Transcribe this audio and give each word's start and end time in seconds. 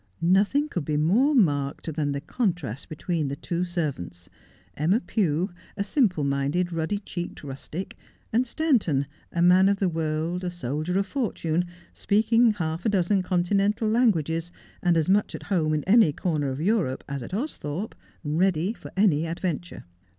Nothing 0.19 0.67
could 0.67 0.83
be 0.83 0.97
more 0.97 1.35
marked 1.35 1.93
than 1.93 2.11
the 2.11 2.21
contrast 2.21 2.89
between 2.89 3.27
the 3.27 3.35
two 3.35 3.63
servants, 3.63 4.29
Emma 4.75 4.99
Pew, 4.99 5.51
a 5.77 5.83
simple 5.83 6.23
minded 6.23 6.73
ruddy 6.73 6.97
cheeked 6.97 7.43
rustic, 7.43 7.95
and 8.33 8.47
Stanton, 8.47 9.05
a 9.31 9.43
man 9.43 9.69
of 9.69 9.77
the 9.77 9.87
world, 9.87 10.43
a 10.43 10.49
soldier 10.49 10.97
of 10.97 11.05
fortune, 11.05 11.65
speaking 11.93 12.53
half 12.53 12.83
a 12.83 12.89
dozen 12.89 13.21
Continental 13.21 13.87
languages, 13.87 14.51
as 14.81 15.07
much 15.07 15.35
at 15.35 15.43
home 15.53 15.71
in 15.71 15.83
any 15.83 16.11
corner 16.11 16.49
of 16.49 16.59
Europe 16.59 17.03
as 17.07 17.21
at 17.21 17.31
Austhorpe, 17.35 17.93
ready 18.23 18.73
for 18.73 18.91
any 18.97 19.27
adventure. 19.27 19.83